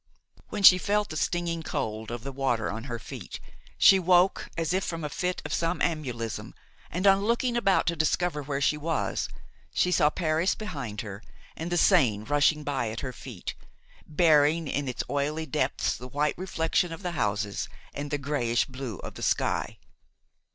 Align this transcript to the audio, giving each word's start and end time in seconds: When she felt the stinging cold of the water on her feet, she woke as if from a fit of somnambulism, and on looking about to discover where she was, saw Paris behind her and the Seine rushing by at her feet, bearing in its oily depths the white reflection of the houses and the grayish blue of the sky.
When 0.49 0.63
she 0.63 0.79
felt 0.79 1.09
the 1.09 1.15
stinging 1.15 1.61
cold 1.61 2.09
of 2.09 2.23
the 2.23 2.31
water 2.31 2.71
on 2.71 2.85
her 2.85 2.97
feet, 2.97 3.39
she 3.77 3.99
woke 3.99 4.49
as 4.57 4.73
if 4.73 4.83
from 4.83 5.03
a 5.03 5.09
fit 5.09 5.43
of 5.45 5.53
somnambulism, 5.53 6.55
and 6.89 7.05
on 7.05 7.21
looking 7.23 7.55
about 7.55 7.85
to 7.85 7.95
discover 7.95 8.41
where 8.41 8.61
she 8.61 8.77
was, 8.77 9.29
saw 9.75 10.09
Paris 10.09 10.55
behind 10.55 11.01
her 11.01 11.21
and 11.55 11.71
the 11.71 11.77
Seine 11.77 12.23
rushing 12.23 12.63
by 12.63 12.89
at 12.89 13.01
her 13.01 13.13
feet, 13.13 13.53
bearing 14.07 14.67
in 14.67 14.87
its 14.87 15.03
oily 15.07 15.45
depths 15.45 15.95
the 15.95 16.07
white 16.07 16.35
reflection 16.35 16.91
of 16.91 17.03
the 17.03 17.11
houses 17.11 17.69
and 17.93 18.09
the 18.09 18.17
grayish 18.17 18.65
blue 18.65 18.97
of 19.03 19.13
the 19.13 19.21
sky. 19.21 19.77